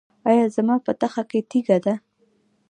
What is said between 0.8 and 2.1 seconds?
په تخه کې تیږه ده؟